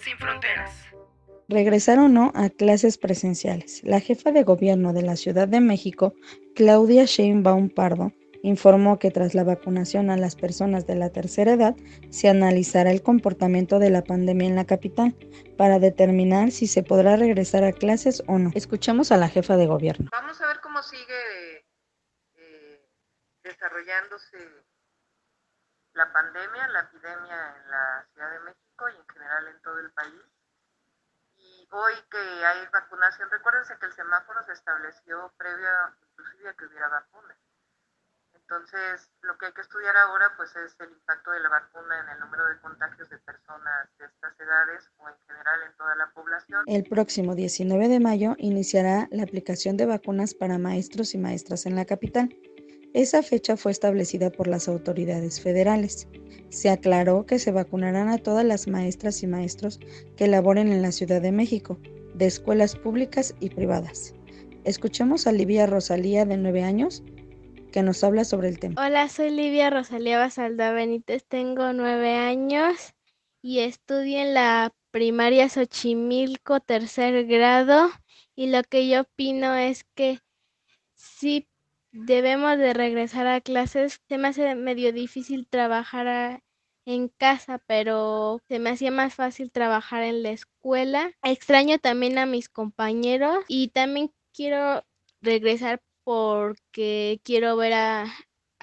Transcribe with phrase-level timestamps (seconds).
[0.00, 0.70] sin fronteras.
[1.48, 3.82] Regresar o no a clases presenciales.
[3.82, 6.14] La jefa de gobierno de la Ciudad de México,
[6.54, 11.76] Claudia Sheinbaum Pardo, informó que tras la vacunación a las personas de la tercera edad
[12.10, 15.14] se analizará el comportamiento de la pandemia en la capital
[15.58, 18.50] para determinar si se podrá regresar a clases o no.
[18.54, 20.08] Escuchemos a la jefa de gobierno.
[20.12, 21.64] Vamos a ver cómo sigue
[22.36, 22.88] eh,
[23.42, 24.38] desarrollándose
[25.92, 29.90] la pandemia, la epidemia en la Ciudad de México y en general en todo el
[29.92, 30.22] país.
[31.36, 35.68] Y hoy que hay vacunación, recuérdense que el semáforo se estableció previo
[36.10, 37.36] inclusive a que hubiera vacunas.
[38.50, 42.08] Entonces, lo que hay que estudiar ahora pues es el impacto de la vacuna en
[42.08, 46.10] el número de contagios de personas de estas edades o en general en toda la
[46.10, 46.64] población.
[46.66, 51.76] El próximo 19 de mayo iniciará la aplicación de vacunas para maestros y maestras en
[51.76, 52.28] la capital.
[52.92, 56.08] Esa fecha fue establecida por las autoridades federales.
[56.48, 59.78] Se aclaró que se vacunarán a todas las maestras y maestros
[60.16, 61.78] que laboren en la Ciudad de México,
[62.14, 64.14] de escuelas públicas y privadas.
[64.64, 67.04] Escuchemos a Livia Rosalía, de 9 años,
[67.70, 68.84] que nos habla sobre el tema.
[68.84, 72.94] Hola, soy Livia Rosalía Basalda Benítez, tengo nueve años
[73.40, 77.88] y estudio en la primaria Xochimilco, tercer grado,
[78.34, 80.18] y lo que yo opino es que
[80.94, 81.46] sí
[81.92, 84.00] debemos de regresar a clases.
[84.08, 86.42] Se me hace medio difícil trabajar
[86.86, 91.12] en casa, pero se me hacía más fácil trabajar en la escuela.
[91.22, 94.82] Extraño también a mis compañeros y también quiero
[95.20, 98.06] regresar porque quiero ver a,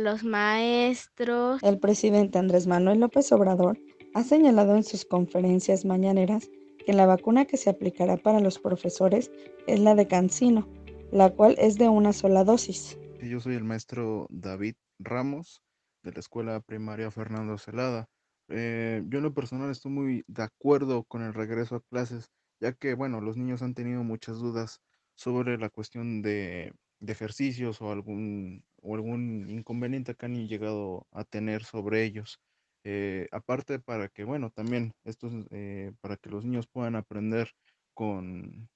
[0.00, 1.62] los maestros.
[1.62, 3.78] El presidente Andrés Manuel López Obrador
[4.14, 6.50] ha señalado en sus conferencias mañaneras
[6.84, 9.30] que la vacuna que se aplicará para los profesores
[9.66, 10.68] es la de Cancino,
[11.10, 12.98] la cual es de una sola dosis.
[13.28, 15.62] Yo soy el maestro David Ramos
[16.02, 18.06] de la Escuela Primaria Fernando Celada.
[18.48, 22.30] Eh, yo en lo personal estoy muy de acuerdo con el regreso a clases,
[22.60, 24.80] ya que, bueno, los niños han tenido muchas dudas
[25.14, 31.24] sobre la cuestión de de ejercicios o algún, o algún inconveniente que han llegado a
[31.24, 32.40] tener sobre ellos.
[32.84, 37.50] Eh, aparte para que, bueno, también esto eh, para que los niños puedan aprender
[37.94, 38.68] con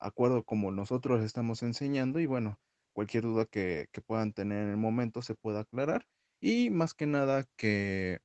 [0.00, 2.58] acuerdo como nosotros estamos enseñando y bueno,
[2.94, 6.06] cualquier duda que, puedan tener en el momento se pueda aclarar
[6.40, 8.20] y más que nada que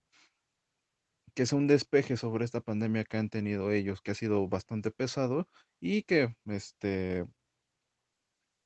[1.36, 4.92] que sea un despeje sobre esta pandemia que han tenido ellos, que ha sido bastante
[4.92, 5.48] pesado
[5.80, 7.26] y que este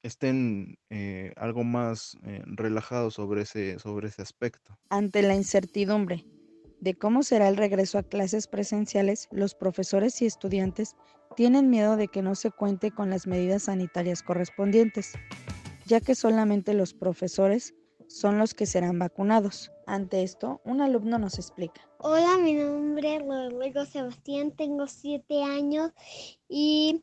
[0.02, 4.78] estén eh, algo más eh, relajados sobre ese, sobre ese aspecto.
[4.90, 6.26] Ante la incertidumbre
[6.82, 10.98] de cómo será el regreso a clases presenciales, los profesores y estudiantes
[11.38, 15.14] tienen miedo de que no se cuente con las medidas sanitarias correspondientes,
[15.86, 17.74] ya que solamente los profesores
[18.08, 19.72] son los que serán vacunados.
[19.86, 21.82] Ante esto, un alumno nos explica.
[22.00, 25.92] Hola, mi nombre es Rodrigo Sebastián, tengo siete años
[26.48, 27.02] y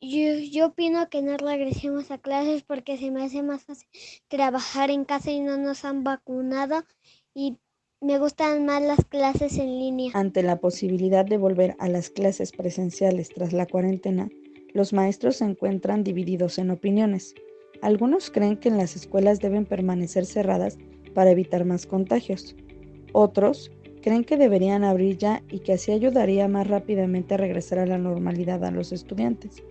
[0.00, 3.88] yo, opino que no regresemos a clases porque se me hace más fácil
[4.28, 6.84] trabajar en casa y no nos han vacunado
[7.34, 7.56] y
[8.00, 10.12] me gustan más las clases en línea.
[10.14, 14.28] Ante la posibilidad de volver a las clases presenciales tras la cuarentena,
[14.74, 17.34] los maestros se encuentran divididos en opiniones.
[17.82, 20.78] Algunos creen que en las escuelas deben permanecer cerradas
[21.14, 22.56] para evitar más contagios.
[23.12, 23.70] Otros
[24.02, 27.98] creen que deberían abrir ya y que así ayudaría más rápidamente a regresar a la
[27.98, 29.62] normalidad a los estudiantes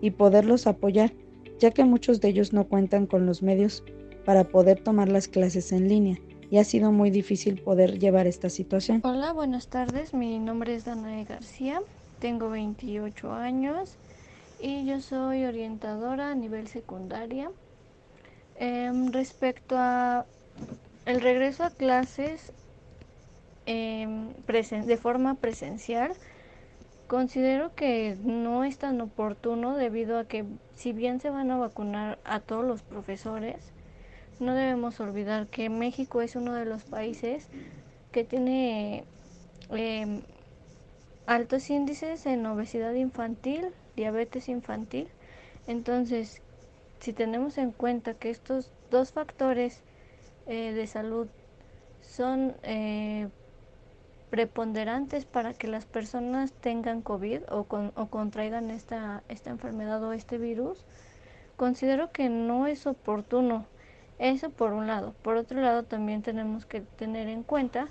[0.00, 1.12] y poderlos apoyar,
[1.58, 3.84] ya que muchos de ellos no cuentan con los medios
[4.24, 6.18] para poder tomar las clases en línea
[6.50, 9.00] y ha sido muy difícil poder llevar esta situación.
[9.04, 10.12] Hola, buenas tardes.
[10.12, 11.80] Mi nombre es Danae García.
[12.18, 13.96] Tengo 28 años
[14.62, 17.50] y yo soy orientadora a nivel secundaria.
[18.56, 20.24] Em, respecto a
[21.04, 22.52] el regreso a clases
[23.66, 24.32] em,
[24.86, 26.12] de forma presencial,
[27.12, 32.18] Considero que no es tan oportuno debido a que si bien se van a vacunar
[32.24, 33.56] a todos los profesores,
[34.40, 37.48] no debemos olvidar que México es uno de los países
[38.12, 39.04] que tiene
[39.68, 40.22] em,
[41.26, 43.66] altos índices en obesidad infantil,
[43.96, 45.08] diabetes infantil.
[45.66, 46.42] Entonces,
[47.00, 49.82] si tenemos en cuenta que estos dos factores
[50.46, 51.28] eh, de salud
[52.00, 53.28] son eh,
[54.30, 60.38] preponderantes para que las personas tengan COVID o, o contraigan esta, esta enfermedad o este
[60.38, 60.84] virus,
[61.56, 63.66] considero que no es oportuno.
[64.18, 65.14] Eso por un lado.
[65.22, 67.88] Por otro lado, también tenemos que tener en cuenta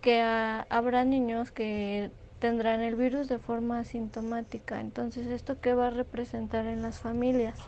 [0.00, 2.10] que habrá niños que
[2.46, 4.80] tendrán el virus de forma asintomática.
[4.80, 7.58] Entonces, ¿esto qué va a representar en las familias?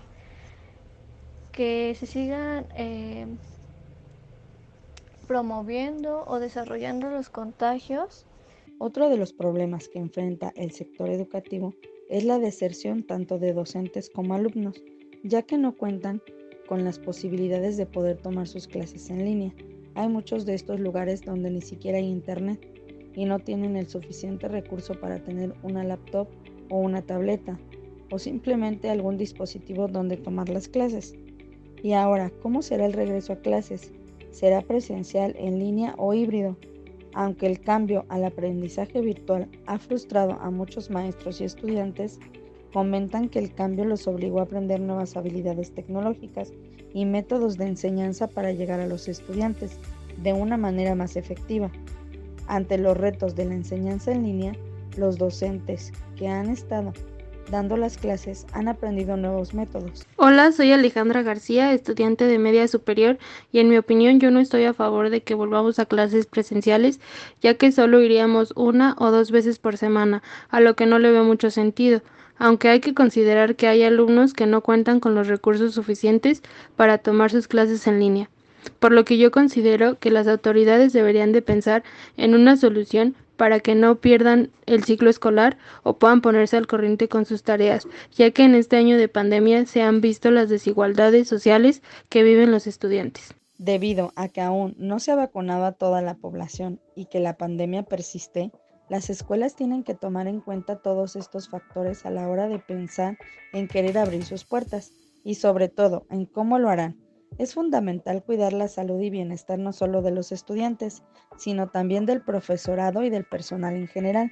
[1.50, 3.26] Que se sigan eh,
[5.26, 8.24] promoviendo o desarrollando los contagios
[8.78, 11.74] Otro de los problemas que enfrenta el sector educativo
[12.08, 14.80] es la deserción tanto de docentes como alumnos,
[15.24, 16.22] ya que no cuentan
[16.68, 19.52] con las posibilidades de poder tomar sus clases en línea.
[19.96, 22.77] Hay muchos de estos lugares donde ni siquiera hay internet
[23.18, 26.28] y no tienen el suficiente recurso para tener una laptop
[26.70, 27.58] o una tableta
[28.12, 31.16] o simplemente algún dispositivo donde tomar las clases.
[31.82, 33.92] Y ahora, ¿cómo será el regreso a clases?
[34.30, 36.56] ¿Será presencial, en línea o híbrido?
[37.12, 42.20] Aunque el cambio al aprendizaje virtual ha frustrado a muchos maestros y estudiantes,
[42.72, 46.52] comentan que el cambio los obligó a aprender nuevas habilidades tecnológicas
[46.94, 49.76] y métodos de enseñanza para llegar a los estudiantes
[50.22, 51.72] de una manera más efectiva.
[52.48, 54.52] Ante los retos de la enseñanza en línea,
[54.96, 56.92] los docentes que han estado
[57.50, 60.06] dando las clases han aprendido nuevos métodos.
[60.16, 63.18] Hola, soy Alejandra García, estudiante de media superior
[63.52, 67.00] y en mi opinión yo no estoy a favor de que volvamos a clases presenciales
[67.40, 71.10] ya que solo iríamos una o dos veces por semana, a lo que no le
[71.10, 72.02] veo mucho sentido
[72.38, 76.42] aunque hay que considerar que hay alumnos que no cuentan con los recursos suficientes
[76.76, 78.30] para tomar sus clases en línea,
[78.70, 81.82] por lo que yo considero que las autoridades deberían de pensar
[82.16, 87.08] en una solución para que no pierdan el ciclo escolar o puedan ponerse al corriente
[87.08, 91.28] con sus tareas, ya que en este año de pandemia se han visto las desigualdades
[91.28, 93.34] sociales que viven los estudiantes.
[93.56, 97.36] Debido a que aún no se ha vacunado a toda la población y que la
[97.36, 98.50] pandemia persiste,
[98.88, 103.18] las escuelas tienen que tomar en cuenta todos estos factores a la hora de pensar
[103.52, 104.92] en querer abrir sus puertas
[105.24, 109.72] y sobre todo en cómo lo harán es fundamental cuidar la salud y bienestar no
[109.72, 111.02] solo de los estudiantes,
[111.36, 114.30] sino también del profesorado y del personal en general.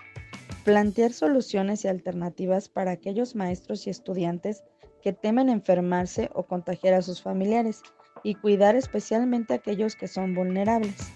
[0.65, 4.65] Plantear soluciones y alternativas para aquellos maestros y estudiantes
[5.03, 7.83] que temen enfermarse o contagiar a sus familiares
[8.25, 11.13] y cuidar especialmente a aquellos que son vulnerables.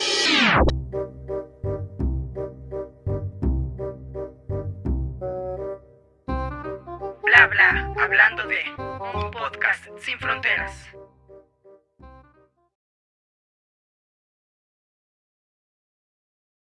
[6.27, 11.00] Bla bla, hablando de un podcast sin fronteras.